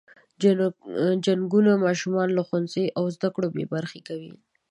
[1.25, 4.33] جنګونه ماشومان له ښوونځي او زده کړو بې برخې کوي.